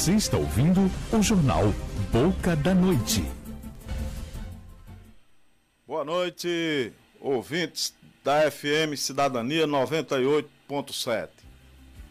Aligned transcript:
Você 0.00 0.14
está 0.14 0.38
ouvindo 0.38 0.90
o 1.12 1.22
jornal 1.22 1.64
Boca 2.10 2.56
da 2.56 2.74
Noite. 2.74 3.22
Boa 5.86 6.02
noite, 6.06 6.90
ouvintes 7.20 7.94
da 8.24 8.50
FM 8.50 8.96
Cidadania 8.96 9.66
98.7. 9.66 11.28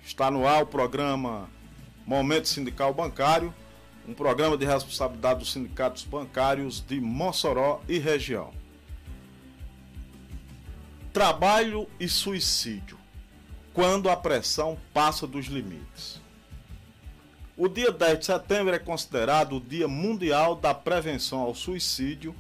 Está 0.06 0.30
no 0.30 0.48
ar 0.48 0.62
o 0.62 0.68
programa 0.68 1.50
Momento 2.06 2.48
Sindical 2.48 2.94
Bancário, 2.94 3.52
um 4.08 4.14
programa 4.14 4.56
de 4.56 4.68
responsabilidade 4.68 5.40
dos 5.40 5.52
sindicatos 5.52 6.04
bancários 6.04 6.86
de 6.88 7.02
Mossoró 7.02 7.82
e 7.90 7.98
região. 7.98 8.54
Trabalho 11.12 11.90
e 12.00 12.08
suicídio. 12.08 13.00
Quando 13.74 14.12
a 14.12 14.16
pressão 14.16 14.78
passa 14.94 15.26
dos 15.26 15.48
limites. 15.48 16.22
O 17.62 17.68
dia 17.68 17.92
10 17.92 18.20
de 18.20 18.26
setembro 18.26 18.74
é 18.74 18.80
considerado 18.80 19.58
o 19.58 19.60
Dia 19.60 19.86
Mundial 19.86 20.56
da 20.56 20.74
Prevenção 20.74 21.42
ao 21.42 21.54
Suicídio, 21.54 22.34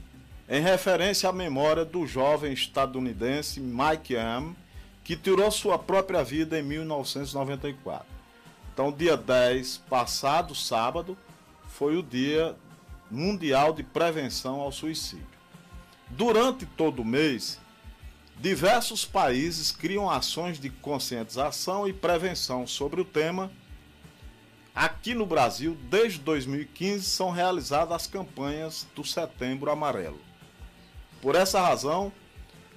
em 0.48 0.62
referência 0.62 1.28
à 1.28 1.34
memória 1.34 1.84
do 1.84 2.08
jovem 2.08 2.54
estadunidense 2.54 3.60
Mike 3.60 4.16
Am, 4.16 4.56
que 5.04 5.18
tirou 5.18 5.52
sua 5.52 5.78
própria 5.78 6.24
vida 6.24 6.58
em 6.58 6.64
1994. 6.64 8.06
Então, 8.74 8.94
dia 8.94 9.18
10, 9.18 9.80
passado 9.90 10.56
sábado, 10.56 11.18
foi 11.68 11.98
o 11.98 12.02
Dia 12.02 12.56
Mundial 13.12 13.74
de 13.74 13.84
Prevenção 13.84 14.62
ao 14.62 14.72
Suicídio. 14.72 15.28
Durante 16.12 16.66
todo 16.66 17.02
o 17.02 17.06
mês, 17.06 17.60
diversos 18.38 19.04
países 19.04 19.70
criam 19.70 20.10
ações 20.10 20.58
de 20.58 20.70
conscientização 20.70 21.86
e 21.86 21.92
prevenção 21.92 22.66
sobre 22.66 23.02
o 23.02 23.06
tema 23.06 23.52
Aqui 24.80 25.14
no 25.14 25.26
Brasil, 25.26 25.78
desde 25.90 26.20
2015, 26.20 27.04
são 27.04 27.32
realizadas 27.32 27.94
as 27.94 28.08
campanhas 28.08 28.88
do 28.96 29.04
Setembro 29.04 29.70
Amarelo. 29.70 30.22
Por 31.22 31.36
essa 31.36 31.60
razão, 31.60 32.14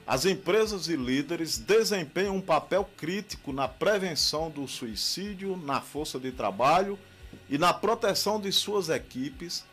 as 0.04 0.26
empresas 0.26 0.88
e 0.88 0.96
líderes 0.96 1.58
desempenham 1.58 2.34
um 2.34 2.40
papel 2.40 2.84
crítico 2.96 3.52
na 3.52 3.68
prevenção 3.68 4.50
do 4.50 4.66
suicídio 4.66 5.56
na 5.56 5.80
força 5.80 6.18
de 6.18 6.32
trabalho 6.32 6.98
e 7.48 7.56
na 7.56 7.72
proteção 7.72 8.40
de 8.40 8.50
suas 8.50 8.88
equipes 8.88 9.64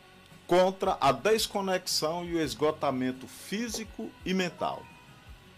contra 0.46 0.96
a 1.00 1.10
desconexão 1.10 2.24
e 2.24 2.36
o 2.36 2.40
esgotamento 2.40 3.26
físico 3.26 4.08
e 4.24 4.32
mental. 4.32 4.84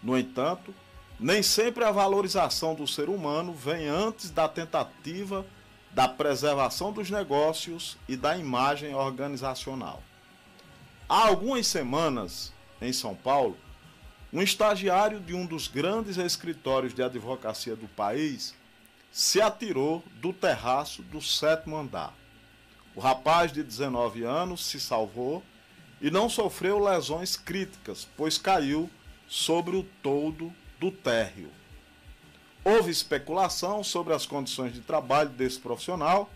No 0.03 0.17
entanto, 0.17 0.75
nem 1.21 1.43
sempre 1.43 1.85
a 1.85 1.93
valorização 1.93 2.75
do 2.75 2.89
ser 2.89 3.11
humano 3.11 3.53
vem 3.53 3.89
antes 3.89 4.31
da 4.31 4.49
tentativa 4.49 5.43
de 5.43 5.62
da 5.93 6.09
preservação 6.09 6.93
dos 6.93 7.11
negócios 7.11 7.97
e 8.09 8.17
da 8.17 8.37
imagem 8.37 8.95
organizacional. 8.95 10.03
Há 11.09 11.29
algumas 11.29 11.67
semanas, 11.67 12.53
em 12.81 12.93
São 12.93 13.15
Paulo, 13.15 13.57
um 14.33 14.41
estagiário 14.41 15.21
de 15.21 15.35
um 15.35 15.45
dos 15.45 15.69
grandes 15.69 16.17
escritórios 16.17 16.95
de 16.95 17.03
advocacia 17.03 17.77
do 17.77 17.87
país 17.89 18.55
se 19.11 19.43
atirou 19.43 20.03
do 20.21 20.33
terraço 20.33 21.03
do 21.03 21.21
sétimo 21.21 21.77
andar. 21.77 22.15
O 22.95 23.01
rapaz 23.01 23.53
de 23.53 23.63
19 23.63 24.25
anos 24.25 24.65
se 24.65 24.81
salvou 24.81 25.43
e 26.01 26.11
não 26.11 26.31
sofreu 26.31 26.83
lesões 26.83 27.37
críticas, 27.37 28.09
pois 28.17 28.39
caiu 28.39 28.91
sobre 29.29 29.77
o 29.77 29.83
toldo 30.03 30.53
do 30.81 30.91
térreo. 30.91 31.51
Houve 32.65 32.91
especulação 32.91 33.83
sobre 33.83 34.15
as 34.15 34.25
condições 34.25 34.73
de 34.73 34.81
trabalho 34.81 35.31
desse 35.31 35.59
profissional, 35.59 36.31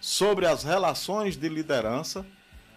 sobre 0.00 0.46
as 0.46 0.62
relações 0.62 1.36
de 1.36 1.48
liderança, 1.48 2.24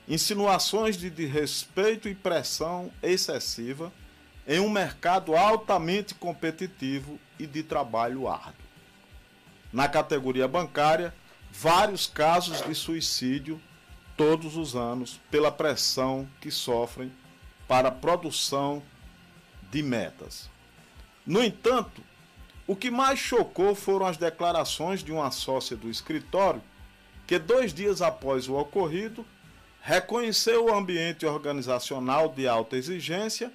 insinuações 0.07 0.97
de 0.97 1.09
desrespeito 1.09 2.09
e 2.09 2.15
pressão 2.15 2.91
excessiva 3.03 3.91
em 4.47 4.59
um 4.59 4.69
mercado 4.69 5.35
altamente 5.35 6.15
competitivo 6.15 7.19
e 7.37 7.45
de 7.45 7.61
trabalho 7.61 8.27
árduo. 8.27 8.67
Na 9.71 9.87
categoria 9.87 10.47
bancária, 10.47 11.13
vários 11.51 12.07
casos 12.07 12.63
de 12.63 12.73
suicídio 12.73 13.61
todos 14.17 14.57
os 14.57 14.75
anos 14.75 15.19
pela 15.29 15.51
pressão 15.51 16.27
que 16.41 16.49
sofrem 16.49 17.11
para 17.67 17.89
a 17.89 17.91
produção 17.91 18.81
de 19.69 19.83
metas. 19.83 20.49
No 21.25 21.43
entanto, 21.43 22.03
o 22.69 22.75
que 22.75 22.91
mais 22.91 23.17
chocou 23.17 23.73
foram 23.73 24.05
as 24.05 24.15
declarações 24.15 25.03
de 25.03 25.11
uma 25.11 25.31
sócia 25.31 25.75
do 25.75 25.89
escritório 25.89 26.61
que, 27.25 27.39
dois 27.39 27.73
dias 27.73 27.99
após 27.99 28.47
o 28.47 28.53
ocorrido, 28.55 29.25
reconheceu 29.81 30.65
o 30.65 30.75
ambiente 30.75 31.25
organizacional 31.25 32.29
de 32.29 32.47
alta 32.47 32.77
exigência, 32.77 33.51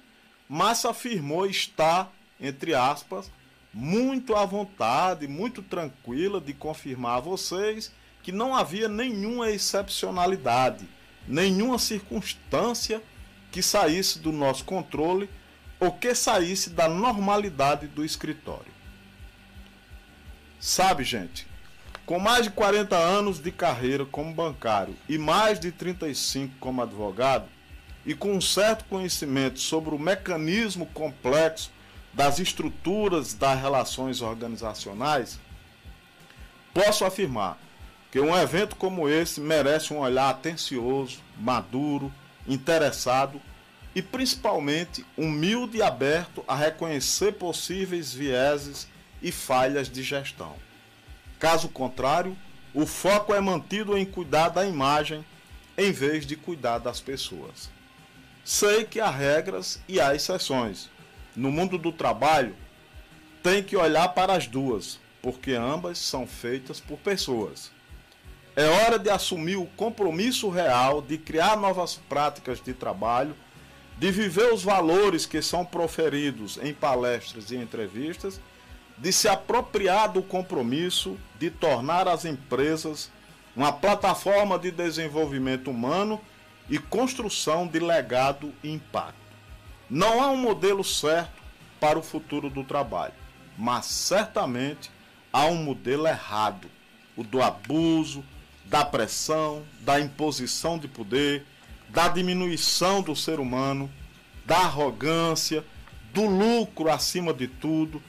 mas 0.49 0.83
afirmou 0.83 1.45
estar, 1.45 2.11
entre 2.41 2.75
aspas, 2.75 3.31
muito 3.73 4.35
à 4.35 4.45
vontade, 4.45 5.29
muito 5.29 5.61
tranquila 5.61 6.41
de 6.41 6.53
confirmar 6.53 7.19
a 7.19 7.21
vocês 7.21 7.93
que 8.21 8.33
não 8.33 8.53
havia 8.53 8.89
nenhuma 8.89 9.49
excepcionalidade, 9.49 10.85
nenhuma 11.25 11.79
circunstância 11.79 13.01
que 13.49 13.61
saísse 13.61 14.19
do 14.19 14.33
nosso 14.33 14.65
controle 14.65 15.29
ou 15.79 15.93
que 15.93 16.13
saísse 16.13 16.69
da 16.69 16.89
normalidade 16.89 17.87
do 17.87 18.03
escritório. 18.03 18.74
Sabe, 20.65 21.03
gente, 21.03 21.45
com 22.07 22.17
mais 22.17 22.45
de 22.45 22.49
40 22.49 22.97
anos 22.97 23.37
de 23.39 23.51
carreira 23.51 24.03
como 24.03 24.33
bancário 24.33 24.95
e 25.07 25.15
mais 25.15 25.59
de 25.59 25.71
35 25.71 26.55
como 26.59 26.81
advogado, 26.81 27.45
e 28.03 28.15
com 28.15 28.33
um 28.33 28.41
certo 28.41 28.83
conhecimento 28.85 29.59
sobre 29.59 29.93
o 29.93 29.99
mecanismo 29.99 30.87
complexo 30.87 31.69
das 32.11 32.39
estruturas 32.39 33.35
das 33.35 33.61
relações 33.61 34.23
organizacionais, 34.23 35.39
posso 36.73 37.05
afirmar 37.05 37.59
que 38.11 38.19
um 38.19 38.35
evento 38.35 38.75
como 38.75 39.07
esse 39.07 39.39
merece 39.39 39.93
um 39.93 39.99
olhar 39.99 40.31
atencioso, 40.31 41.19
maduro, 41.37 42.11
interessado 42.47 43.39
e 43.93 44.01
principalmente 44.01 45.05
humilde 45.15 45.77
e 45.77 45.83
aberto 45.83 46.43
a 46.47 46.55
reconhecer 46.55 47.33
possíveis 47.33 48.11
vieses 48.11 48.87
e 49.21 49.31
falhas 49.31 49.89
de 49.89 50.03
gestão. 50.03 50.55
Caso 51.39 51.69
contrário, 51.69 52.35
o 52.73 52.85
foco 52.85 53.33
é 53.33 53.39
mantido 53.39 53.97
em 53.97 54.05
cuidar 54.05 54.49
da 54.49 54.65
imagem 54.65 55.25
em 55.77 55.91
vez 55.91 56.25
de 56.25 56.35
cuidar 56.35 56.79
das 56.79 56.99
pessoas. 56.99 57.69
Sei 58.43 58.83
que 58.83 58.99
há 58.99 59.09
regras 59.09 59.81
e 59.87 59.99
há 59.99 60.13
exceções. 60.13 60.89
No 61.35 61.51
mundo 61.51 61.77
do 61.77 61.91
trabalho, 61.91 62.55
tem 63.41 63.61
que 63.63 63.75
olhar 63.75 64.09
para 64.09 64.33
as 64.33 64.47
duas, 64.47 64.99
porque 65.21 65.53
ambas 65.53 65.97
são 65.97 66.25
feitas 66.25 66.79
por 66.79 66.97
pessoas. 66.97 67.71
É 68.55 68.65
hora 68.65 68.97
de 68.97 69.09
assumir 69.09 69.57
o 69.57 69.65
compromisso 69.65 70.49
real 70.49 71.01
de 71.01 71.17
criar 71.17 71.57
novas 71.57 71.95
práticas 72.07 72.61
de 72.61 72.73
trabalho, 72.73 73.35
de 73.97 74.11
viver 74.11 74.53
os 74.53 74.63
valores 74.63 75.25
que 75.25 75.41
são 75.41 75.65
proferidos 75.65 76.57
em 76.61 76.73
palestras 76.73 77.51
e 77.51 77.55
entrevistas 77.55 78.39
de 78.97 79.11
se 79.11 79.27
apropriar 79.27 80.11
do 80.11 80.21
compromisso 80.21 81.17
de 81.37 81.49
tornar 81.49 82.07
as 82.07 82.25
empresas 82.25 83.11
uma 83.55 83.71
plataforma 83.71 84.59
de 84.59 84.71
desenvolvimento 84.71 85.69
humano 85.69 86.19
e 86.69 86.77
construção 86.77 87.67
de 87.67 87.79
legado 87.79 88.53
e 88.63 88.71
impacto. 88.71 89.15
Não 89.89 90.21
há 90.21 90.27
um 90.27 90.37
modelo 90.37 90.83
certo 90.83 91.41
para 91.79 91.97
o 91.97 92.03
futuro 92.03 92.49
do 92.49 92.63
trabalho, 92.63 93.13
mas 93.57 93.85
certamente 93.85 94.91
há 95.31 95.45
um 95.45 95.55
modelo 95.55 96.07
errado, 96.07 96.69
o 97.15 97.23
do 97.23 97.41
abuso, 97.41 98.23
da 98.65 98.83
pressão, 98.83 99.63
da 99.81 99.99
imposição 99.99 100.77
de 100.77 100.87
poder, 100.87 101.45
da 101.89 102.07
diminuição 102.07 103.01
do 103.01 103.15
ser 103.15 103.39
humano, 103.39 103.89
da 104.45 104.57
arrogância, 104.57 105.63
do 106.13 106.25
lucro 106.25 106.89
acima 106.89 107.33
de 107.33 107.47
tudo 107.47 108.01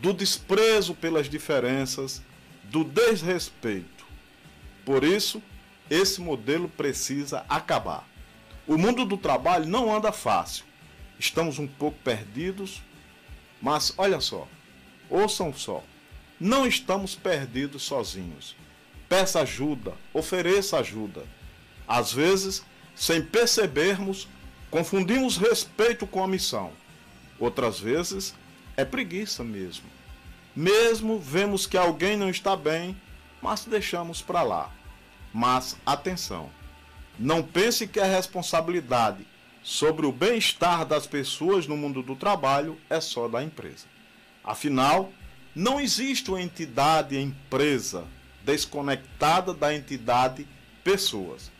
do 0.00 0.12
desprezo 0.12 0.94
pelas 0.94 1.28
diferenças, 1.28 2.22
do 2.64 2.82
desrespeito. 2.82 4.06
Por 4.84 5.04
isso, 5.04 5.42
esse 5.90 6.20
modelo 6.20 6.68
precisa 6.68 7.44
acabar. 7.48 8.08
O 8.66 8.78
mundo 8.78 9.04
do 9.04 9.16
trabalho 9.16 9.66
não 9.66 9.94
anda 9.94 10.12
fácil. 10.12 10.64
Estamos 11.18 11.58
um 11.58 11.66
pouco 11.66 11.98
perdidos, 12.02 12.82
mas 13.60 13.92
olha 13.98 14.20
só, 14.20 14.48
ouçam 15.10 15.52
só, 15.52 15.82
não 16.38 16.66
estamos 16.66 17.14
perdidos 17.14 17.82
sozinhos. 17.82 18.56
Peça 19.08 19.40
ajuda, 19.40 19.92
ofereça 20.14 20.78
ajuda. 20.78 21.24
Às 21.86 22.12
vezes, 22.12 22.64
sem 22.94 23.20
percebermos, 23.20 24.28
confundimos 24.70 25.36
respeito 25.36 26.06
com 26.06 26.22
a 26.22 26.28
missão. 26.28 26.72
Outras 27.38 27.78
vezes, 27.80 28.34
é 28.80 28.84
preguiça 28.84 29.44
mesmo. 29.44 29.86
Mesmo 30.54 31.18
vemos 31.18 31.66
que 31.66 31.76
alguém 31.76 32.16
não 32.16 32.28
está 32.28 32.56
bem, 32.56 32.96
mas 33.40 33.64
deixamos 33.64 34.20
para 34.20 34.42
lá. 34.42 34.70
Mas 35.32 35.76
atenção, 35.86 36.50
não 37.18 37.42
pense 37.42 37.86
que 37.86 38.00
a 38.00 38.04
responsabilidade 38.04 39.26
sobre 39.62 40.06
o 40.06 40.12
bem-estar 40.12 40.84
das 40.84 41.06
pessoas 41.06 41.66
no 41.66 41.76
mundo 41.76 42.02
do 42.02 42.16
trabalho 42.16 42.78
é 42.88 43.00
só 43.00 43.28
da 43.28 43.42
empresa. 43.42 43.86
Afinal, 44.42 45.12
não 45.54 45.80
existe 45.80 46.30
uma 46.30 46.40
entidade 46.40 47.18
empresa 47.18 48.04
desconectada 48.44 49.52
da 49.52 49.74
entidade 49.74 50.48
pessoas. 50.82 51.50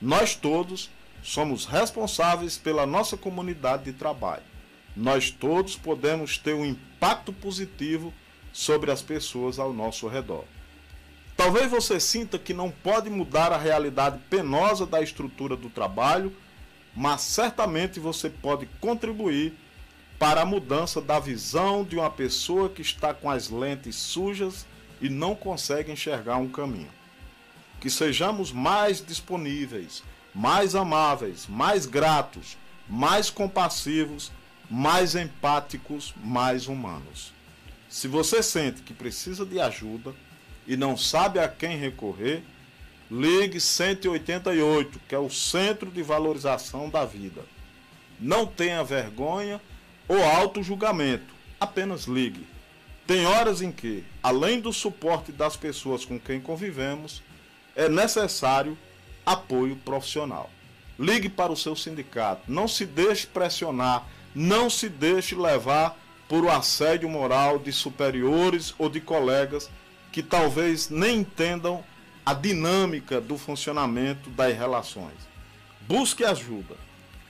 Nós 0.00 0.36
todos 0.36 0.88
somos 1.22 1.66
responsáveis 1.66 2.56
pela 2.56 2.86
nossa 2.86 3.16
comunidade 3.16 3.84
de 3.84 3.92
trabalho. 3.92 4.47
Nós 4.98 5.30
todos 5.30 5.76
podemos 5.76 6.38
ter 6.38 6.54
um 6.54 6.66
impacto 6.66 7.32
positivo 7.32 8.12
sobre 8.52 8.90
as 8.90 9.00
pessoas 9.00 9.56
ao 9.60 9.72
nosso 9.72 10.08
redor. 10.08 10.42
Talvez 11.36 11.70
você 11.70 12.00
sinta 12.00 12.36
que 12.36 12.52
não 12.52 12.68
pode 12.68 13.08
mudar 13.08 13.52
a 13.52 13.56
realidade 13.56 14.18
penosa 14.28 14.84
da 14.84 15.00
estrutura 15.00 15.54
do 15.54 15.70
trabalho, 15.70 16.34
mas 16.96 17.20
certamente 17.20 18.00
você 18.00 18.28
pode 18.28 18.66
contribuir 18.80 19.54
para 20.18 20.40
a 20.40 20.44
mudança 20.44 21.00
da 21.00 21.20
visão 21.20 21.84
de 21.84 21.94
uma 21.94 22.10
pessoa 22.10 22.68
que 22.68 22.82
está 22.82 23.14
com 23.14 23.30
as 23.30 23.48
lentes 23.48 23.94
sujas 23.94 24.66
e 25.00 25.08
não 25.08 25.32
consegue 25.32 25.92
enxergar 25.92 26.38
um 26.38 26.48
caminho. 26.48 26.90
Que 27.80 27.88
sejamos 27.88 28.50
mais 28.50 29.00
disponíveis, 29.00 30.02
mais 30.34 30.74
amáveis, 30.74 31.46
mais 31.46 31.86
gratos, 31.86 32.58
mais 32.88 33.30
compassivos, 33.30 34.32
mais 34.70 35.14
empáticos, 35.14 36.14
mais 36.22 36.66
humanos. 36.66 37.32
Se 37.88 38.06
você 38.06 38.42
sente 38.42 38.82
que 38.82 38.92
precisa 38.92 39.46
de 39.46 39.58
ajuda 39.60 40.14
e 40.66 40.76
não 40.76 40.96
sabe 40.96 41.38
a 41.38 41.48
quem 41.48 41.78
recorrer, 41.78 42.42
ligue 43.10 43.60
188, 43.60 45.00
que 45.08 45.14
é 45.14 45.18
o 45.18 45.30
Centro 45.30 45.90
de 45.90 46.02
Valorização 46.02 46.90
da 46.90 47.04
Vida. 47.04 47.42
Não 48.20 48.46
tenha 48.46 48.84
vergonha 48.84 49.60
ou 50.06 50.22
auto-julgamento, 50.22 51.34
apenas 51.58 52.04
ligue. 52.04 52.46
Tem 53.06 53.24
horas 53.24 53.62
em 53.62 53.72
que, 53.72 54.04
além 54.22 54.60
do 54.60 54.72
suporte 54.72 55.32
das 55.32 55.56
pessoas 55.56 56.04
com 56.04 56.20
quem 56.20 56.40
convivemos, 56.40 57.22
é 57.74 57.88
necessário 57.88 58.76
apoio 59.24 59.76
profissional. 59.76 60.50
Ligue 60.98 61.28
para 61.28 61.52
o 61.52 61.56
seu 61.56 61.74
sindicato, 61.74 62.42
não 62.46 62.68
se 62.68 62.84
deixe 62.84 63.26
pressionar, 63.26 64.06
não 64.38 64.70
se 64.70 64.88
deixe 64.88 65.34
levar 65.34 65.98
por 66.28 66.44
o 66.44 66.48
assédio 66.48 67.08
moral 67.08 67.58
de 67.58 67.72
superiores 67.72 68.72
ou 68.78 68.88
de 68.88 69.00
colegas 69.00 69.68
que 70.12 70.22
talvez 70.22 70.88
nem 70.88 71.18
entendam 71.18 71.82
a 72.24 72.32
dinâmica 72.32 73.20
do 73.20 73.36
funcionamento 73.36 74.30
das 74.30 74.56
relações. 74.56 75.16
Busque 75.80 76.24
ajuda. 76.24 76.76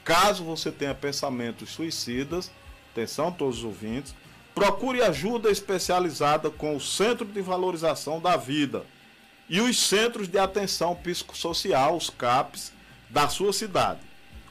Caso 0.04 0.44
você 0.44 0.70
tenha 0.70 0.94
pensamentos 0.94 1.70
suicidas, 1.70 2.50
atenção 2.92 3.32
todos 3.32 3.58
os 3.58 3.64
ouvintes, 3.64 4.14
procure 4.54 5.00
ajuda 5.00 5.50
especializada 5.50 6.50
com 6.50 6.76
o 6.76 6.80
Centro 6.80 7.24
de 7.24 7.40
Valorização 7.40 8.20
da 8.20 8.36
Vida 8.36 8.84
e 9.48 9.62
os 9.62 9.78
Centros 9.78 10.28
de 10.28 10.38
Atenção 10.38 10.94
Psicossocial, 10.94 11.96
os 11.96 12.10
CAPs, 12.10 12.70
da 13.08 13.30
sua 13.30 13.54
cidade. 13.54 14.07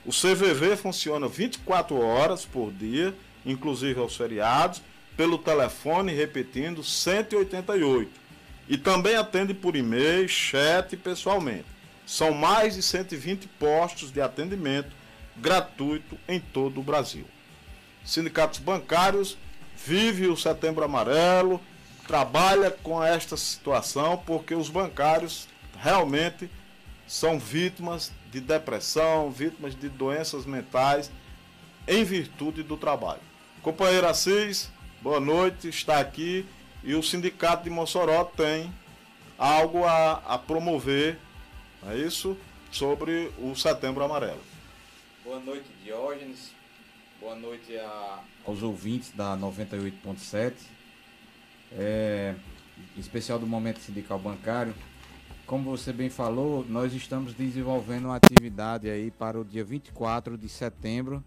O 0.08 0.12
CVV 0.12 0.76
funciona 0.78 1.28
24 1.28 2.00
horas 2.00 2.46
por 2.46 2.72
dia 2.72 3.14
inclusive 3.48 4.00
aos 4.00 4.16
feriados, 4.16 4.82
pelo 5.16 5.38
telefone, 5.38 6.14
repetindo, 6.14 6.84
188. 6.84 8.12
E 8.70 8.78
também 8.78 9.16
atende 9.16 9.54
por 9.54 9.76
e-mail, 9.76 10.28
chat 10.28 10.94
e 10.94 10.98
pessoalmente. 10.98 11.66
São 12.06 12.34
mais 12.34 12.76
de 12.76 12.84
120 12.84 13.48
postos 13.60 14.12
de 14.12 14.22
atendimento 14.22 14.92
gratuito 15.36 16.18
em 16.28 16.40
todo 16.40 16.80
o 16.80 16.84
Brasil. 16.84 17.26
Sindicatos 18.04 18.60
bancários 18.60 19.38
vive 19.76 20.28
o 20.28 20.38
Setembro 20.38 20.84
Amarelo, 20.84 21.62
trabalha 22.08 22.72
com 22.72 23.04
esta 23.04 23.36
situação 23.36 24.22
porque 24.26 24.56
os 24.56 24.70
bancários 24.70 25.48
realmente 25.80 26.50
são 27.08 27.40
vítimas 27.40 28.12
de 28.30 28.42
depressão, 28.42 29.32
vítimas 29.32 29.74
de 29.74 29.88
doenças 29.88 30.46
mentais 30.46 31.10
em 31.88 32.04
virtude 32.04 32.62
do 32.62 32.76
trabalho. 32.76 33.22
Companheiro 33.64 34.08
Assis, 34.08 34.70
boa 35.02 35.20
noite, 35.20 35.70
está 35.70 36.00
aqui 36.00 36.46
e 36.84 36.94
o 36.94 37.02
Sindicato 37.02 37.64
de 37.64 37.70
Mossoró 37.70 38.26
tem 38.26 38.74
algo 39.38 39.86
a, 39.86 40.14
a 40.26 40.38
promover, 40.38 41.18
é 41.88 41.96
isso? 41.96 42.38
Sobre 42.72 43.32
o 43.40 43.56
Setembro 43.56 44.04
Amarelo. 44.04 44.42
Boa 45.24 45.40
noite, 45.40 45.66
Diógenes. 45.84 46.52
Boa 47.20 47.36
noite 47.36 47.76
a, 47.78 48.20
aos 48.46 48.62
ouvintes 48.62 49.12
da 49.12 49.38
98.7. 49.38 50.54
É, 51.72 52.36
em 52.96 53.00
especial 53.00 53.40
do 53.40 53.48
Momento 53.48 53.80
Sindical 53.80 54.20
Bancário. 54.20 54.76
Como 55.48 55.64
você 55.64 55.94
bem 55.94 56.10
falou, 56.10 56.66
nós 56.68 56.92
estamos 56.94 57.34
desenvolvendo 57.34 58.04
uma 58.04 58.18
atividade 58.18 58.90
aí 58.90 59.10
para 59.10 59.40
o 59.40 59.46
dia 59.46 59.64
24 59.64 60.38
de 60.38 60.50
setembro, 60.50 61.24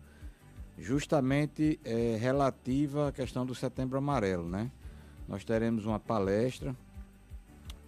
justamente 0.79 1.81
é, 1.83 2.19
relativa 2.21 3.09
à 3.09 3.13
questão 3.13 3.47
do 3.47 3.55
Setembro 3.55 3.97
Amarelo, 3.97 4.47
né? 4.47 4.71
Nós 5.27 5.43
teremos 5.43 5.87
uma 5.87 5.99
palestra, 5.99 6.77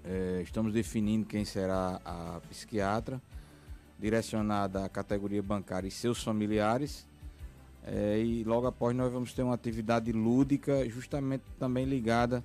é, 0.02 0.40
estamos 0.42 0.72
definindo 0.72 1.26
quem 1.26 1.44
será 1.44 2.00
a 2.02 2.40
psiquiatra, 2.48 3.20
direcionada 3.98 4.86
à 4.86 4.88
categoria 4.88 5.42
bancária 5.42 5.86
e 5.86 5.90
seus 5.90 6.24
familiares. 6.24 7.06
É, 7.84 8.18
e 8.18 8.42
logo 8.44 8.66
após 8.66 8.96
nós 8.96 9.12
vamos 9.12 9.34
ter 9.34 9.42
uma 9.42 9.54
atividade 9.54 10.10
lúdica, 10.12 10.88
justamente 10.88 11.44
também 11.58 11.84
ligada 11.84 12.42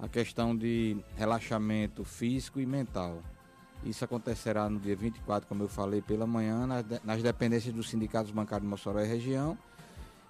à 0.00 0.08
questão 0.08 0.56
de 0.56 0.96
relaxamento 1.16 2.04
físico 2.04 2.60
e 2.60 2.66
mental. 2.66 3.22
Isso 3.84 4.04
acontecerá 4.04 4.68
no 4.68 4.78
dia 4.78 4.96
24, 4.96 5.48
como 5.48 5.62
eu 5.62 5.68
falei, 5.68 6.02
pela 6.02 6.26
manhã, 6.26 6.66
nas, 7.02 7.22
dependências 7.22 7.72
dos 7.72 7.88
sindicatos 7.88 8.30
bancários 8.30 8.64
de 8.64 8.68
Mossoró 8.68 9.00
e 9.00 9.06
região 9.06 9.56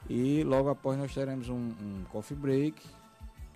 e 0.08 0.42
logo 0.44 0.68
após 0.68 0.98
nós 0.98 1.12
teremos 1.12 1.48
um, 1.48 1.54
um 1.54 2.04
coffee 2.10 2.36
break, 2.36 2.82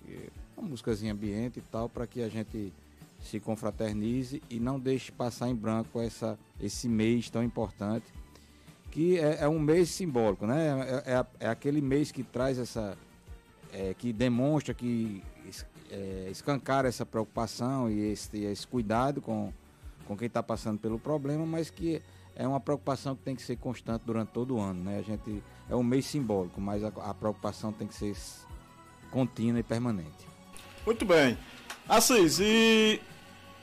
é 0.08 0.28
uma 0.56 0.68
músicazinha 0.68 1.12
ambiente 1.12 1.58
e 1.58 1.62
tal, 1.62 1.88
para 1.88 2.06
que 2.06 2.22
a 2.22 2.28
gente 2.28 2.72
se 3.20 3.40
confraternize 3.40 4.42
e 4.50 4.60
não 4.60 4.78
deixe 4.78 5.10
passar 5.10 5.48
em 5.48 5.54
branco 5.54 6.00
essa, 6.00 6.38
esse 6.60 6.88
mês 6.88 7.30
tão 7.30 7.42
importante, 7.42 8.06
que 8.90 9.18
é, 9.18 9.38
é 9.40 9.48
um 9.48 9.58
mês 9.58 9.90
simbólico, 9.90 10.46
né? 10.46 11.02
É, 11.04 11.12
é, 11.14 11.26
é, 11.40 11.48
aquele 11.48 11.80
mês 11.80 12.12
que 12.12 12.22
traz 12.22 12.58
essa. 12.58 12.96
É, 13.72 13.92
que 13.92 14.12
demonstra 14.12 14.72
que 14.72 15.20
é, 15.90 16.28
escancar 16.30 16.84
essa 16.84 17.04
preocupação 17.04 17.90
e 17.90 18.12
esse, 18.12 18.44
esse 18.44 18.66
cuidado 18.66 19.20
com, 19.20 19.52
com 20.06 20.16
quem 20.16 20.26
está 20.26 20.42
passando 20.42 20.78
pelo 20.78 20.98
problema, 20.98 21.44
mas 21.44 21.70
que 21.70 22.02
é 22.36 22.46
uma 22.46 22.60
preocupação 22.60 23.14
que 23.14 23.22
tem 23.22 23.36
que 23.36 23.42
ser 23.42 23.56
constante 23.56 24.02
durante 24.04 24.28
todo 24.28 24.56
o 24.56 24.60
ano, 24.60 24.82
né? 24.82 24.98
A 24.98 25.02
gente 25.02 25.42
é 25.68 25.76
um 25.76 25.82
mês 25.82 26.06
simbólico, 26.06 26.60
mas 26.60 26.82
a, 26.82 26.88
a 26.88 27.14
preocupação 27.14 27.72
tem 27.72 27.86
que 27.86 27.94
ser 27.94 28.16
contínua 29.10 29.60
e 29.60 29.62
permanente. 29.62 30.26
Muito 30.84 31.04
bem. 31.04 31.38
Assis, 31.88 32.40
e, 32.40 33.00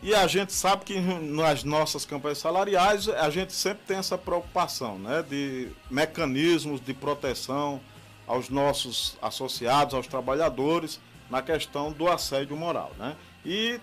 e 0.02 0.14
a 0.16 0.26
gente 0.28 0.54
sabe 0.54 0.86
que 0.86 1.00
nas 1.00 1.64
nossas 1.64 2.06
campanhas 2.06 2.38
salariais 2.38 3.10
a 3.10 3.30
gente 3.30 3.52
sempre 3.54 3.84
tem 3.86 3.98
essa 3.98 4.18
preocupação, 4.18 4.98
né? 4.98 5.22
De 5.22 5.70
mecanismos 5.90 6.80
de 6.80 6.94
proteção 6.94 7.82
aos 8.26 8.50
nossos 8.50 9.18
associados, 9.22 9.94
aos 9.94 10.08
trabalhadores, 10.08 11.00
na 11.32 11.42
questão 11.42 11.94
do 11.94 12.10
assédio 12.10 12.58
moral, 12.58 12.92
né? 13.00 13.16
E 13.46 13.80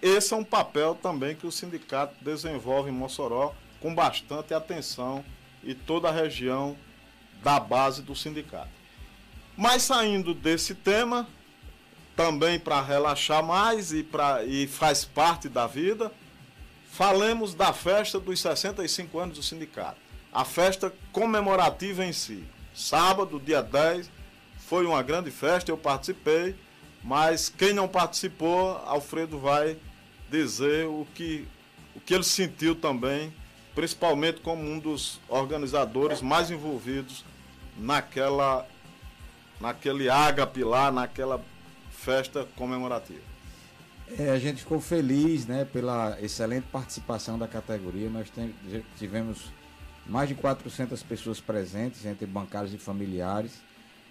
esse 0.00 0.32
é 0.32 0.36
um 0.36 0.44
papel 0.44 0.94
também 0.94 1.34
que 1.34 1.46
o 1.46 1.52
sindicato 1.52 2.14
desenvolve 2.22 2.88
em 2.88 2.92
Mossoró 2.92 3.52
com 3.80 3.92
bastante 3.92 4.54
atenção 4.54 5.24
e 5.62 5.74
toda 5.74 6.08
a 6.08 6.12
região 6.12 6.76
da 7.42 7.58
base 7.58 8.00
do 8.00 8.14
sindicato. 8.14 8.70
Mas 9.56 9.82
saindo 9.82 10.32
desse 10.32 10.74
tema, 10.74 11.26
também 12.14 12.60
para 12.60 12.80
relaxar 12.80 13.42
mais 13.42 13.92
e, 13.92 14.02
pra, 14.04 14.44
e 14.44 14.68
faz 14.68 15.04
parte 15.04 15.48
da 15.48 15.66
vida, 15.66 16.12
falemos 16.92 17.54
da 17.54 17.72
festa 17.72 18.20
dos 18.20 18.40
65 18.40 19.18
anos 19.18 19.36
do 19.36 19.42
sindicato. 19.42 19.98
A 20.32 20.44
festa 20.44 20.92
comemorativa 21.12 22.04
em 22.04 22.12
si. 22.12 22.44
Sábado, 22.72 23.40
dia 23.40 23.62
10, 23.62 24.10
foi 24.58 24.86
uma 24.86 25.02
grande 25.02 25.30
festa, 25.30 25.70
eu 25.70 25.76
participei, 25.76 26.56
mas 27.04 27.48
quem 27.48 27.72
não 27.72 27.86
participou, 27.86 28.78
Alfredo 28.86 29.38
vai 29.38 29.76
dizer 30.30 30.86
o 30.86 31.06
que, 31.14 31.46
o 31.94 32.00
que 32.00 32.14
ele 32.14 32.24
sentiu 32.24 32.74
também 32.74 33.32
principalmente 33.74 34.40
como 34.40 34.62
um 34.62 34.78
dos 34.78 35.20
organizadores 35.28 36.22
mais 36.22 36.50
envolvidos 36.50 37.24
naquela 37.76 38.66
naquele 39.60 40.10
ágape 40.10 40.62
lá, 40.62 40.90
naquela 40.90 41.42
festa 41.90 42.46
comemorativa. 42.56 43.20
É, 44.18 44.30
a 44.30 44.38
gente 44.38 44.60
ficou 44.60 44.80
feliz 44.80 45.46
né, 45.46 45.64
pela 45.64 46.18
excelente 46.20 46.66
participação 46.70 47.38
da 47.38 47.48
categoria. 47.48 48.10
Nós 48.10 48.28
tem, 48.28 48.54
tivemos 48.98 49.50
mais 50.06 50.28
de 50.28 50.34
400 50.34 51.02
pessoas 51.02 51.40
presentes, 51.40 52.04
entre 52.04 52.26
bancários 52.26 52.74
e 52.74 52.78
familiares. 52.78 53.62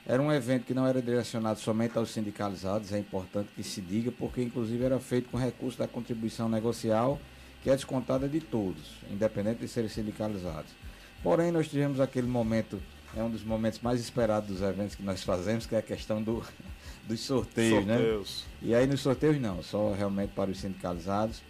Era 0.06 0.22
um 0.22 0.32
evento 0.32 0.66
que 0.66 0.74
não 0.74 0.86
era 0.86 1.02
direcionado 1.02 1.60
somente 1.60 1.98
aos 1.98 2.12
sindicalizados, 2.12 2.92
é 2.92 3.00
importante 3.00 3.50
que 3.56 3.64
se 3.64 3.80
diga, 3.80 4.12
porque 4.12 4.42
inclusive 4.42 4.84
era 4.84 5.00
feito 5.00 5.30
com 5.30 5.38
recurso 5.38 5.78
da 5.78 5.88
contribuição 5.88 6.50
negocial, 6.50 7.20
que 7.64 7.70
é 7.70 7.76
descontada 7.76 8.28
de 8.28 8.42
todos, 8.42 8.98
independente 9.10 9.62
de 9.62 9.68
serem 9.70 9.90
sindicalizados. 9.90 10.72
Porém, 11.24 11.52
nós 11.52 11.70
tivemos 11.70 12.02
aquele 12.02 12.28
momento, 12.28 12.82
é 13.16 13.24
um 13.24 13.30
dos 13.30 13.46
momentos 13.46 13.80
mais 13.80 14.02
esperados 14.02 14.50
dos 14.50 14.62
eventos 14.62 14.94
que 14.94 15.04
nós 15.04 15.24
fazemos, 15.24 15.66
que 15.66 15.74
é 15.74 15.78
a 15.78 15.82
questão 15.82 16.22
do, 16.22 16.44
dos 17.08 17.22
sorteios, 17.22 17.86
né? 17.86 17.96
sorteios, 17.96 18.46
né? 18.62 18.70
E 18.70 18.76
aí 18.76 18.86
nos 18.86 19.00
sorteios 19.00 19.40
não, 19.40 19.64
só 19.64 19.94
realmente 19.94 20.32
para 20.32 20.52
os 20.52 20.60
sindicalizados. 20.60 21.42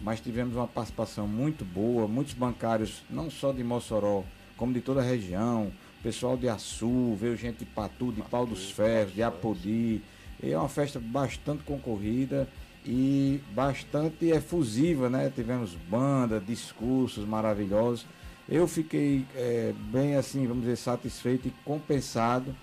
Mas 0.00 0.18
tivemos 0.18 0.56
uma 0.56 0.66
participação 0.66 1.28
muito 1.28 1.64
boa, 1.64 2.08
muitos 2.08 2.34
bancários, 2.34 3.04
não 3.08 3.30
só 3.30 3.52
de 3.52 3.62
Mossoró, 3.62 4.24
como 4.56 4.72
de 4.72 4.80
toda 4.80 5.00
a 5.00 5.04
região, 5.04 5.70
pessoal 6.02 6.36
de 6.36 6.48
Açu, 6.48 7.14
veio 7.14 7.36
gente 7.36 7.58
de 7.58 7.64
Patu, 7.64 8.12
de 8.12 8.22
Pau 8.22 8.44
dos 8.44 8.70
Ferros, 8.70 9.14
de 9.14 9.22
Apodi. 9.22 10.02
é 10.42 10.56
uma 10.58 10.68
festa 10.68 10.98
bastante 10.98 11.62
concorrida 11.62 12.48
e 12.84 13.40
bastante 13.54 14.26
efusiva, 14.26 15.08
né? 15.08 15.30
Tivemos 15.34 15.74
banda, 15.88 16.40
discursos 16.40 17.24
maravilhosos. 17.24 18.04
Eu 18.48 18.66
fiquei 18.66 19.24
é, 19.36 19.72
bem 19.92 20.16
assim, 20.16 20.46
vamos 20.46 20.64
dizer, 20.64 20.76
satisfeito 20.76 21.46
e 21.46 21.52
compensado, 21.64 22.54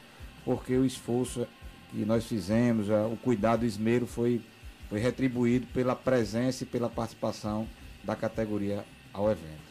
porque 0.44 0.76
o 0.76 0.86
esforço 0.86 1.48
que 1.92 2.06
nós 2.06 2.26
fizemos, 2.26 2.88
o 2.90 3.18
cuidado, 3.18 3.64
o 3.64 3.66
esmero 3.66 4.06
foi, 4.06 4.42
foi 4.90 5.00
retribuído 5.00 5.66
pela 5.68 5.96
presença 5.96 6.64
e 6.64 6.68
pela 6.68 6.90
participação 6.90 7.68
da 8.04 8.16
categoria 8.16 8.84
ao 9.14 9.32
evento. 9.32 9.70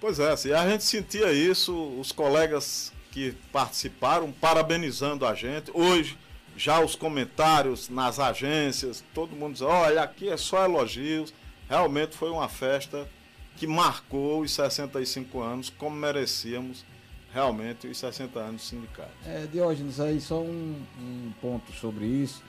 Pois 0.00 0.18
é, 0.18 0.30
assim, 0.30 0.52
a 0.52 0.68
gente 0.68 0.82
sentia 0.82 1.30
isso, 1.30 1.74
os 2.00 2.10
colegas 2.10 2.90
que 3.10 3.32
participaram 3.52 4.30
parabenizando 4.32 5.26
a 5.26 5.34
gente. 5.34 5.70
Hoje, 5.74 6.16
já 6.56 6.80
os 6.80 6.94
comentários 6.94 7.88
nas 7.88 8.18
agências, 8.18 9.02
todo 9.14 9.36
mundo 9.36 9.54
diz, 9.54 9.62
olha, 9.62 10.02
aqui 10.02 10.28
é 10.28 10.36
só 10.36 10.64
elogios. 10.64 11.32
Realmente 11.68 12.16
foi 12.16 12.30
uma 12.30 12.48
festa 12.48 13.08
que 13.56 13.66
marcou 13.66 14.40
os 14.40 14.52
65 14.52 15.40
anos 15.40 15.70
como 15.70 15.94
merecíamos 15.96 16.84
realmente 17.32 17.86
os 17.86 17.98
60 17.98 18.38
anos 18.38 18.62
do. 18.62 19.04
É, 19.26 19.46
Diógenes, 19.46 20.00
aí 20.00 20.20
só 20.20 20.40
um, 20.40 20.82
um 20.98 21.32
ponto 21.40 21.72
sobre 21.72 22.06
isso. 22.06 22.42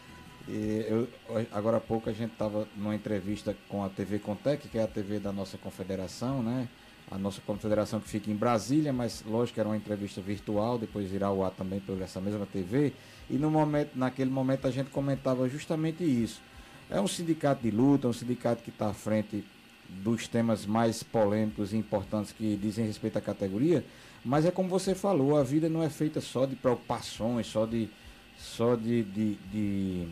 Eu, 0.48 1.08
agora 1.52 1.78
há 1.78 1.82
pouco 1.82 2.10
a 2.10 2.14
gente 2.14 2.34
estava 2.34 2.68
numa 2.76 2.96
entrevista 2.96 3.56
com 3.70 3.84
a 3.84 3.90
TV 3.90 4.20
Contec, 4.20 4.68
que 4.68 4.78
é 4.78 4.84
a 4.84 4.88
TV 4.88 5.20
da 5.20 5.32
nossa 5.32 5.58
confederação, 5.58 6.42
né? 6.42 6.68
A 7.12 7.18
nossa 7.18 7.42
confederação 7.42 8.00
que 8.00 8.08
fica 8.08 8.32
em 8.32 8.36
Brasília, 8.36 8.94
mas 8.94 9.24
lógico 9.28 9.56
que 9.56 9.60
era 9.60 9.68
uma 9.70 9.78
entrevista 9.78 10.22
virtual, 10.22 10.80
depois 10.80 11.14
irá 11.14 11.28
ao 11.28 11.44
ar 11.44 11.52
também 11.52 11.82
por 11.82 12.02
essa 12.02 12.22
mesma 12.22 12.46
TV. 12.46 12.94
E 13.30 13.34
no 13.34 13.52
momento, 13.52 13.92
naquele 13.96 14.32
momento 14.32 14.66
a 14.66 14.72
gente 14.72 14.90
comentava 14.90 15.48
justamente 15.50 16.04
isso. 16.04 16.42
É 16.90 17.00
um 17.00 17.08
sindicato 17.08 17.62
de 17.62 17.72
luta, 17.72 18.08
um 18.08 18.14
sindicato 18.14 18.64
que 18.64 18.70
está 18.70 18.90
à 18.90 18.94
frente 18.94 19.44
dos 19.90 20.28
temas 20.28 20.66
mais 20.66 21.04
polêmicos 21.04 21.74
e 21.74 21.78
importantes 21.78 22.32
que 22.32 22.56
dizem 22.56 22.86
respeito 22.86 23.18
à 23.18 23.22
categoria, 23.22 23.84
mas 24.24 24.46
é 24.46 24.52
como 24.52 24.70
você 24.70 24.96
falou, 24.96 25.38
a 25.38 25.44
vida 25.44 25.68
não 25.68 25.84
é 25.84 25.90
feita 25.90 26.22
só 26.22 26.46
de 26.46 26.56
preocupações, 26.56 27.48
só 27.48 27.66
de, 27.66 27.90
só 28.38 28.76
de, 28.76 29.04
de, 29.04 29.36
de, 29.52 30.08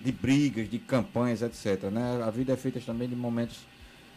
de 0.00 0.12
brigas, 0.12 0.68
de 0.68 0.78
campanhas, 0.78 1.42
etc. 1.42 1.84
Né? 1.90 2.22
A 2.24 2.30
vida 2.30 2.52
é 2.52 2.56
feita 2.56 2.80
também 2.80 3.08
de 3.08 3.14
momentos, 3.14 3.58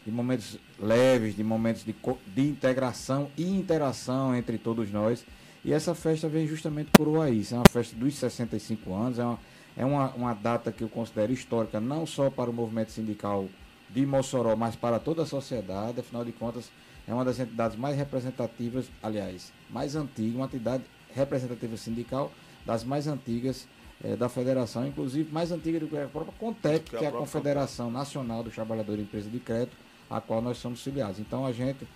de 0.05 0.11
momentos 0.11 0.57
leves, 0.79 1.35
de 1.35 1.43
momentos 1.43 1.83
de, 1.83 1.95
de 2.27 2.41
integração 2.41 3.29
e 3.37 3.43
interação 3.43 4.35
entre 4.35 4.57
todos 4.57 4.91
nós. 4.91 5.25
E 5.63 5.71
essa 5.71 5.95
festa 5.95 6.27
vem 6.27 6.45
justamente 6.45 6.91
por 6.91 7.27
isso. 7.29 7.55
É 7.55 7.57
uma 7.57 7.69
festa 7.69 7.95
dos 7.95 8.15
65 8.15 8.93
anos, 8.93 9.19
é 9.19 9.23
uma, 9.23 9.39
é 9.77 9.85
uma, 9.85 10.09
uma 10.13 10.33
data 10.33 10.71
que 10.71 10.83
eu 10.83 10.89
considero 10.89 11.31
histórica, 11.31 11.79
não 11.79 12.05
só 12.05 12.29
para 12.29 12.49
o 12.49 12.53
movimento 12.53 12.91
sindical 12.91 13.47
de 13.89 14.05
Mossoró, 14.05 14.55
mas 14.55 14.75
para 14.75 14.99
toda 14.99 15.23
a 15.23 15.25
sociedade. 15.25 15.99
Afinal 15.99 16.25
de 16.25 16.33
contas, 16.33 16.69
é 17.07 17.13
uma 17.13 17.23
das 17.23 17.39
entidades 17.39 17.77
mais 17.77 17.95
representativas, 17.95 18.89
aliás, 19.01 19.53
mais 19.69 19.95
antiga, 19.95 20.37
uma 20.37 20.45
entidade 20.45 20.83
representativa 21.15 21.77
sindical 21.77 22.31
das 22.65 22.83
mais 22.83 23.07
antigas 23.07 23.67
é, 24.03 24.15
da 24.15 24.27
federação, 24.27 24.85
inclusive 24.85 25.31
mais 25.31 25.51
antiga 25.51 25.79
do 25.79 25.87
que 25.87 25.97
a 25.97 26.07
própria 26.07 26.33
CONTEC, 26.37 26.89
que, 26.89 27.05
é 27.05 27.07
a, 27.07 27.11
Confederação 27.11 27.89
Nacional 27.89 28.43
dos 28.43 28.53
Trabalhadores 28.53 28.99
de 28.99 29.05
Empresa 29.05 29.29
de 29.29 29.39
Crédito, 29.39 29.75
a 30.13 30.21
qual 30.21 30.41
nós 30.41 30.57
somos 30.59 30.83
filiados. 30.83 31.19
Então 31.19 31.43
a 31.43 31.51
gente, 31.51 31.87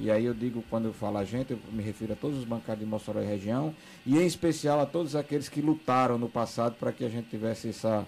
e 0.00 0.10
aí 0.10 0.24
eu 0.24 0.32
digo, 0.32 0.64
quando 0.70 0.86
eu 0.86 0.94
falo 0.94 1.18
a 1.18 1.24
gente, 1.24 1.52
eu 1.52 1.58
me 1.70 1.82
refiro 1.82 2.14
a 2.14 2.16
todos 2.16 2.38
os 2.38 2.44
bancários 2.44 2.82
de 2.84 2.90
Mossoró 2.90 3.20
e 3.20 3.26
região, 3.26 3.74
e 4.06 4.16
em 4.16 4.26
especial 4.26 4.80
a 4.80 4.86
todos 4.86 5.14
aqueles 5.14 5.48
que 5.48 5.60
lutaram 5.60 6.16
no 6.16 6.28
passado 6.28 6.76
para 6.76 6.90
que 6.90 7.04
a 7.04 7.08
gente 7.08 7.28
tivesse 7.28 7.68
essa, 7.68 8.06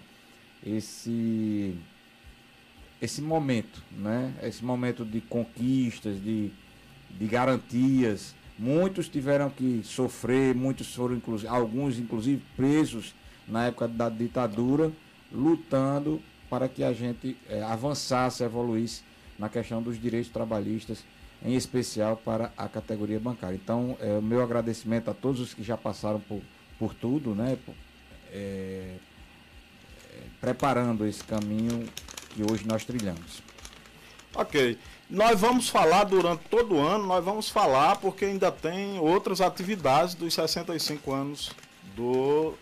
esse 0.65 1.77
esse 3.01 3.23
momento, 3.23 3.81
né? 3.93 4.35
Esse 4.43 4.65
momento 4.65 5.05
de 5.05 5.21
conquistas, 5.21 6.21
de, 6.21 6.51
de 7.11 7.27
garantias. 7.27 8.35
Muitos 8.59 9.09
tiveram 9.09 9.51
que 9.51 9.83
sofrer, 9.85 10.53
muitos 10.53 10.93
foram 10.93 11.15
inclusive, 11.15 11.49
alguns 11.49 11.97
inclusive 11.97 12.43
presos 12.57 13.15
na 13.47 13.67
época 13.67 13.87
da 13.87 14.09
ditadura, 14.09 14.91
lutando 15.31 16.21
para 16.51 16.69
que 16.69 16.83
a 16.83 16.93
gente 16.93 17.37
é, 17.49 17.63
avançasse, 17.63 18.43
evoluísse 18.43 19.03
na 19.39 19.49
questão 19.49 19.83
dos 19.83 20.01
direitos 20.01 20.31
trabalhistas, 20.31 21.05
em 21.45 21.55
especial 21.55 22.17
para 22.17 22.53
a 22.57 22.69
categoria 22.69 23.21
bancária. 23.21 23.55
Então, 23.55 23.97
é, 24.01 24.19
o 24.19 24.23
meu 24.23 24.43
agradecimento 24.43 25.11
a 25.11 25.15
todos 25.15 25.41
os 25.41 25.55
que 25.55 25.63
já 25.63 25.77
passaram 25.77 26.21
por, 26.21 26.41
por 26.79 26.95
tudo, 26.95 27.35
né? 27.35 27.57
É, 28.33 28.97
preparando 30.41 31.07
esse 31.07 31.23
caminho 31.25 31.89
que 32.31 32.43
hoje 32.43 32.67
nós 32.67 32.85
trilhamos. 32.85 33.43
Ok. 34.35 34.79
Nós 35.11 35.41
vamos 35.41 35.69
falar 35.69 36.05
durante 36.05 36.45
todo 36.51 36.75
o 36.75 36.81
ano, 36.81 37.07
nós 37.07 37.25
vamos 37.25 37.49
falar 37.49 37.97
porque 37.97 38.27
ainda 38.27 38.53
tem 38.53 38.99
outras 38.99 39.41
atividades 39.41 40.15
dos 40.15 40.35
65 40.35 41.13
anos 41.13 41.51
do, 41.97 42.55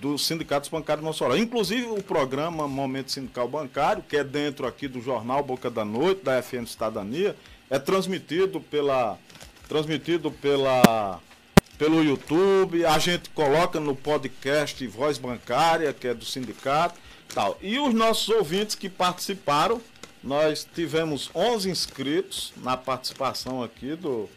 do 0.00 0.16
Sindicato 0.16 0.70
Bancário 0.70 1.02
de 1.02 1.06
Mossoró. 1.06 1.36
Inclusive 1.36 1.86
o 1.88 2.02
programa 2.02 2.66
Momento 2.66 3.12
Sindical 3.12 3.46
Bancário, 3.46 4.02
que 4.08 4.16
é 4.16 4.24
dentro 4.24 4.66
aqui 4.66 4.88
do 4.88 5.00
jornal 5.00 5.42
Boca 5.42 5.70
da 5.70 5.84
Noite, 5.84 6.24
da 6.24 6.42
FM 6.42 6.66
Cidadania, 6.66 7.36
é 7.68 7.78
transmitido 7.78 8.60
pela 8.60 9.18
transmitido 9.68 10.32
pela 10.32 11.20
pelo 11.78 12.02
YouTube, 12.02 12.84
a 12.84 12.98
gente 12.98 13.30
coloca 13.30 13.80
no 13.80 13.96
podcast 13.96 14.86
Voz 14.86 15.16
Bancária, 15.16 15.92
que 15.94 16.08
é 16.08 16.12
do 16.12 16.26
sindicato, 16.26 16.98
tal. 17.32 17.56
E 17.62 17.78
os 17.78 17.94
nossos 17.94 18.28
ouvintes 18.28 18.74
que 18.74 18.90
participaram, 18.90 19.80
nós 20.22 20.68
tivemos 20.74 21.30
11 21.34 21.70
inscritos 21.70 22.52
na 22.58 22.76
participação 22.76 23.62
aqui 23.62 23.94
do 23.94 24.28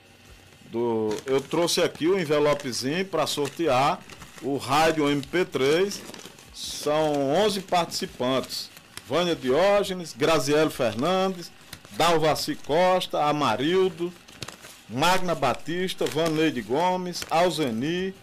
do 0.71 1.15
eu 1.25 1.39
trouxe 1.39 1.81
aqui 1.81 2.07
o 2.07 2.19
envelopezinho 2.19 3.05
para 3.05 3.27
sortear 3.27 4.01
o 4.43 4.57
rádio 4.57 5.05
MP3. 5.05 5.99
São 6.53 7.33
11 7.45 7.61
participantes. 7.61 8.69
Vânia 9.07 9.35
Diógenes, 9.35 10.13
Graziele 10.13 10.69
Fernandes, 10.69 11.51
Dalvaci 11.91 12.55
Costa, 12.55 13.23
Amarildo, 13.23 14.13
Magna 14.89 15.35
Batista, 15.35 16.05
Vaneide 16.05 16.61
Gomes, 16.61 17.23
Alzeni, 17.29 18.13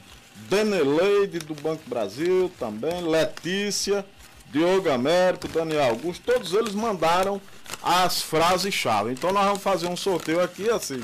Deneleide 0.48 1.38
do 1.40 1.54
Banco 1.54 1.82
Brasil 1.86 2.50
também, 2.58 3.02
Letícia, 3.02 4.04
Diogo 4.50 4.90
Américo, 4.90 5.48
Daniel 5.48 5.90
Augusto, 5.90 6.22
todos 6.24 6.54
eles 6.54 6.74
mandaram 6.74 7.40
as 7.82 8.22
frases-chave. 8.22 9.12
Então 9.12 9.32
nós 9.32 9.44
vamos 9.44 9.62
fazer 9.62 9.86
um 9.86 9.96
sorteio 9.96 10.40
aqui 10.40 10.68
assim. 10.70 11.02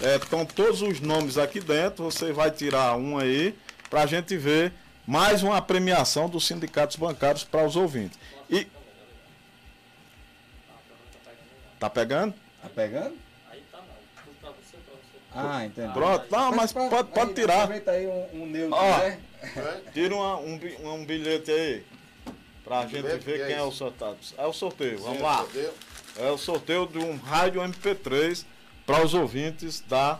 É, 0.00 0.16
estão 0.16 0.44
todos 0.44 0.82
os 0.82 1.00
nomes 1.00 1.38
aqui 1.38 1.60
dentro, 1.60 2.04
você 2.04 2.32
vai 2.32 2.50
tirar 2.50 2.96
um 2.96 3.18
aí 3.18 3.54
para 3.92 4.04
a 4.04 4.06
gente 4.06 4.38
ver 4.38 4.72
mais 5.06 5.42
uma 5.42 5.60
premiação 5.60 6.26
dos 6.26 6.46
sindicatos 6.46 6.96
bancários 6.96 7.44
para 7.44 7.66
os 7.66 7.76
ouvintes. 7.76 8.18
E 8.48 8.66
tá 11.78 11.90
pegando? 11.90 12.32
Tá 12.62 12.70
pegando? 12.74 13.14
Ah, 15.34 15.66
entendi. 15.66 15.92
Pronto, 15.92 16.26
não, 16.30 16.52
mas, 16.52 16.72
pode, 16.72 17.10
pode 17.10 17.34
tirar. 17.34 17.64
Aproveita 17.64 17.90
aí 17.90 18.06
um, 18.06 18.42
um 18.42 18.46
neutro, 18.46 18.78
Ó, 18.78 18.98
né? 18.98 19.18
Tira 19.92 20.14
uma, 20.14 20.38
um, 20.38 20.58
um 20.84 21.04
bilhete 21.04 21.50
aí. 21.50 21.84
Pra 22.64 22.80
um 22.80 22.88
gente 22.88 23.02
ver 23.02 23.46
quem 23.46 23.56
é, 23.56 23.58
é, 23.58 23.62
o 23.62 23.70
sorteio. 23.70 24.16
É 24.38 24.46
o 24.46 24.52
sorteio, 24.54 24.98
Sim, 24.98 25.04
vamos 25.04 25.20
lá. 25.20 25.46
É 26.16 26.30
o 26.30 26.38
sorteio 26.38 26.86
de 26.86 26.98
um 26.98 27.16
rádio 27.18 27.60
MP3 27.60 28.46
para 28.86 29.04
os 29.04 29.12
ouvintes 29.12 29.80
da, 29.80 30.18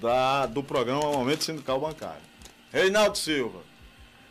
da, 0.00 0.46
do 0.46 0.62
programa 0.62 1.02
Momento 1.02 1.42
Sindical 1.42 1.80
Bancário. 1.80 2.27
Reinaldo 2.72 3.16
Silva. 3.16 3.60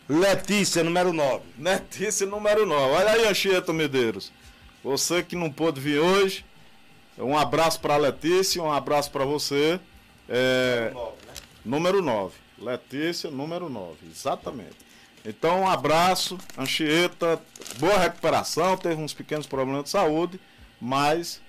Letícia, 0.10 0.84
número 0.84 1.12
9. 1.12 1.44
Letícia, 1.60 2.26
número 2.26 2.66
9. 2.66 2.94
Olha 2.94 3.12
aí, 3.12 3.28
Anchieta 3.28 3.74
Medeiros. 3.74 4.32
Você 4.84 5.22
que 5.22 5.36
não 5.36 5.52
pôde 5.52 5.82
vir 5.82 6.00
hoje, 6.00 6.46
um 7.18 7.38
abraço 7.38 7.80
para 7.80 7.98
Letícia, 7.98 8.62
um 8.62 8.72
abraço 8.72 9.12
para 9.12 9.26
você. 9.26 9.80
É, 10.30 10.94
número 11.66 12.02
9. 12.02 12.34
Letícia, 12.58 13.30
número 13.30 13.70
9. 13.70 13.98
Exatamente. 14.10 14.78
Então, 15.26 15.62
um 15.62 15.68
abraço, 15.68 16.38
Anchieta, 16.58 17.42
boa 17.80 17.98
recuperação, 17.98 18.78
teve 18.78 19.02
uns 19.02 19.14
pequenos 19.14 19.46
problemas 19.46 19.84
de 19.84 19.90
saúde, 19.90 20.40
mas 20.80 21.42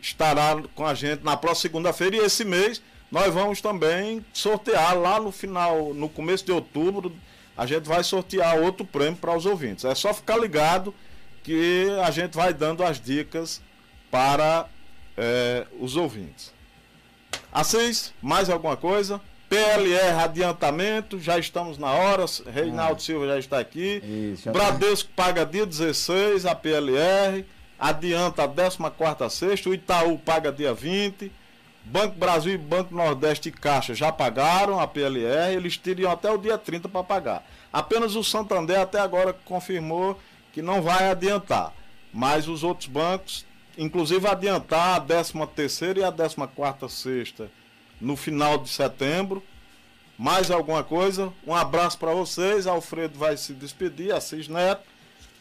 estará 0.00 0.62
com 0.74 0.86
a 0.86 0.94
gente 0.94 1.24
na 1.24 1.36
próxima 1.36 1.62
segunda-feira 1.62 2.16
e 2.16 2.20
esse 2.20 2.44
mês 2.44 2.80
nós 3.12 3.32
vamos 3.34 3.60
também 3.60 4.24
sortear 4.32 4.98
lá 4.98 5.20
no 5.20 5.30
final, 5.30 5.92
no 5.92 6.08
começo 6.08 6.46
de 6.46 6.50
outubro, 6.50 7.14
a 7.54 7.66
gente 7.66 7.86
vai 7.86 8.02
sortear 8.02 8.58
outro 8.58 8.86
prêmio 8.86 9.16
para 9.16 9.36
os 9.36 9.44
ouvintes. 9.44 9.84
É 9.84 9.94
só 9.94 10.14
ficar 10.14 10.38
ligado 10.38 10.94
que 11.44 11.88
a 12.02 12.10
gente 12.10 12.34
vai 12.34 12.54
dando 12.54 12.82
as 12.82 12.98
dicas 12.98 13.60
para 14.10 14.66
é, 15.14 15.66
os 15.78 15.94
ouvintes. 15.94 16.54
Assis, 17.52 18.14
mais 18.22 18.48
alguma 18.48 18.78
coisa? 18.78 19.20
PLR 19.46 20.22
adiantamento, 20.24 21.20
já 21.20 21.38
estamos 21.38 21.76
na 21.76 21.90
hora. 21.92 22.24
Reinaldo 22.50 22.96
ah. 22.96 23.04
Silva 23.04 23.26
já 23.26 23.38
está 23.38 23.58
aqui. 23.58 24.02
Isso, 24.32 24.44
já 24.44 24.52
Bradesco 24.52 25.10
tá. 25.14 25.24
paga 25.24 25.44
dia 25.44 25.66
16 25.66 26.46
a 26.46 26.54
PLR, 26.54 27.44
adianta 27.78 28.42
a 28.42 28.48
14 28.48 29.36
sexta. 29.36 29.68
O 29.68 29.74
Itaú 29.74 30.18
paga 30.18 30.50
dia 30.50 30.72
20. 30.72 31.30
Banco 31.84 32.16
Brasil 32.16 32.54
e 32.54 32.58
Banco 32.58 32.94
Nordeste 32.94 33.48
e 33.48 33.52
Caixa 33.52 33.94
já 33.94 34.12
pagaram 34.12 34.78
a 34.78 34.86
PLR, 34.86 35.54
eles 35.54 35.76
teriam 35.76 36.10
até 36.10 36.30
o 36.30 36.38
dia 36.38 36.56
30 36.56 36.88
para 36.88 37.02
pagar. 37.02 37.46
Apenas 37.72 38.14
o 38.14 38.22
Santander 38.22 38.80
até 38.80 39.00
agora 39.00 39.32
confirmou 39.44 40.18
que 40.52 40.62
não 40.62 40.80
vai 40.80 41.10
adiantar. 41.10 41.72
Mas 42.12 42.46
os 42.46 42.62
outros 42.62 42.86
bancos, 42.86 43.44
inclusive 43.76 44.26
adiantar 44.28 44.96
a 44.96 45.00
13 45.00 45.32
terceira 45.54 46.00
e 46.00 46.04
a 46.04 46.12
14 46.12 46.94
sexta 46.94 47.50
no 48.00 48.16
final 48.16 48.58
de 48.58 48.68
setembro. 48.68 49.42
Mais 50.18 50.50
alguma 50.50 50.84
coisa? 50.84 51.32
Um 51.46 51.54
abraço 51.54 51.98
para 51.98 52.12
vocês. 52.12 52.66
Alfredo 52.66 53.18
vai 53.18 53.36
se 53.36 53.54
despedir, 53.54 54.14
Assis 54.14 54.46
Neto. 54.46 54.82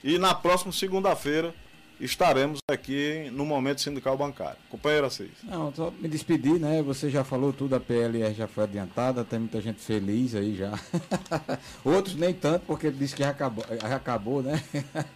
E 0.03 0.17
na 0.17 0.33
próxima 0.33 0.71
segunda-feira 0.71 1.53
estaremos 2.01 2.59
aqui 2.67 3.29
no 3.31 3.45
Momento 3.45 3.81
Sindical 3.81 4.17
Bancário. 4.17 4.57
Companheiro 4.69 5.05
Assis. 5.05 5.29
Não, 5.43 5.73
só 5.73 5.91
me 5.99 6.09
despedir, 6.09 6.59
né? 6.59 6.81
Você 6.81 7.09
já 7.09 7.23
falou 7.23 7.53
tudo, 7.53 7.75
a 7.75 7.79
PLR 7.79 8.33
já 8.33 8.47
foi 8.47 8.63
adiantada, 8.63 9.23
tem 9.23 9.39
muita 9.39 9.61
gente 9.61 9.79
feliz 9.79 10.33
aí 10.33 10.55
já. 10.55 10.71
Outros 11.85 12.15
nem 12.15 12.33
tanto, 12.33 12.65
porque 12.65 12.89
disse 12.89 13.15
que 13.15 13.23
já 13.23 13.29
acabou, 13.29 13.63
já 13.69 13.95
acabou 13.95 14.41
né? 14.41 14.61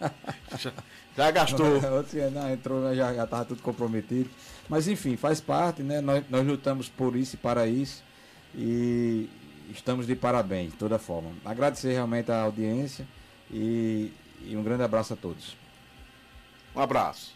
já, 0.58 0.72
já 1.16 1.30
gastou. 1.30 1.66
Outros 1.92 2.32
não, 2.32 2.52
entrou, 2.52 2.94
já 2.94 3.10
estava 3.24 3.44
tudo 3.44 3.62
comprometido. 3.62 4.30
Mas 4.68 4.86
enfim, 4.86 5.16
faz 5.16 5.40
parte, 5.40 5.82
né? 5.82 6.00
Nós, 6.00 6.24
nós 6.30 6.46
lutamos 6.46 6.88
por 6.88 7.16
isso 7.16 7.34
e 7.34 7.38
para 7.38 7.66
isso. 7.66 8.04
E 8.54 9.28
estamos 9.70 10.06
de 10.06 10.14
parabéns, 10.14 10.70
de 10.70 10.76
toda 10.76 10.98
forma. 10.98 11.30
Agradecer 11.44 11.92
realmente 11.92 12.30
a 12.30 12.42
audiência 12.42 13.06
e, 13.50 14.12
e 14.44 14.56
um 14.56 14.62
grande 14.62 14.84
abraço 14.84 15.12
a 15.12 15.16
todos. 15.16 15.65
Um 16.76 16.80
abraço. 16.82 17.35